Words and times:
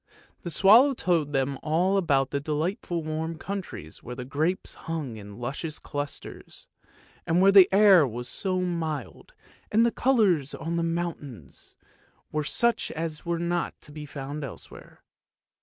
The 0.41 0.49
swallow 0.49 0.95
told 0.95 1.31
them 1.31 1.59
all 1.61 1.95
about 1.95 2.31
the 2.31 2.39
delight 2.39 2.79
ful 2.81 3.03
warm 3.03 3.37
countries 3.37 4.01
where 4.01 4.15
the 4.15 4.25
grapes 4.25 4.73
hung 4.73 5.15
in 5.15 5.37
luscious 5.37 5.77
clusters, 5.77 6.65
and 7.27 7.39
where 7.39 7.51
the 7.51 7.69
air 7.71 8.07
was 8.07 8.27
so 8.27 8.61
mild, 8.61 9.33
and 9.71 9.85
the 9.85 9.91
colours 9.91 10.55
on 10.55 10.73
the 10.75 10.81
mountains 10.81 11.75
were 12.31 12.43
such 12.43 12.89
as 12.93 13.27
were 13.27 13.37
not 13.37 13.79
to 13.81 13.91
be 13.91 14.07
found 14.07 14.43
elsewhere. 14.43 15.03